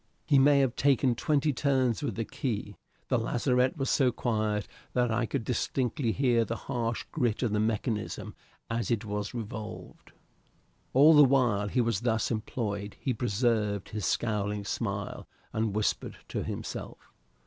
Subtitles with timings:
[0.25, 2.75] He may have taken twenty turns with the key;
[3.09, 7.59] the lazarette was so quiet that I could distinctly hear the harsh grit of the
[7.59, 8.33] mechanism
[8.67, 10.11] as it was revolved.
[10.95, 16.41] All the while he was thus employed he preserved his scowling smile, and whispered to
[16.43, 16.97] himself.